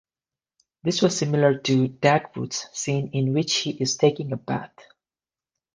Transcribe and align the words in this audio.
This 0.81 1.03
was 1.03 1.15
similar 1.15 1.59
to 1.59 1.87
Dagwood's 1.87 2.67
scene 2.73 3.11
in 3.13 3.35
which 3.35 3.57
he 3.57 3.69
is 3.69 3.97
taking 3.97 4.33
a 4.33 4.35
bath. 4.35 4.73